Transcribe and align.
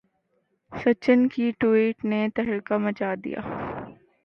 سچن 0.73 1.27
کی 1.33 1.45
ٹوئٹ 1.59 2.05
نے 2.05 2.21
تہلکہ 2.35 2.75
مچا 2.83 3.13
دیا 3.23 3.39